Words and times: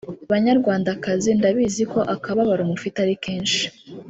banyarwandakazi 0.31 1.29
ndabizi 1.39 1.83
ko 1.93 1.99
akababaro 2.15 2.63
mufite 2.71 2.97
ari 3.05 3.15
Kenshi 3.23 3.63